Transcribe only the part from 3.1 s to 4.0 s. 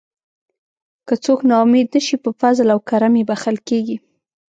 یې بښل کیږي.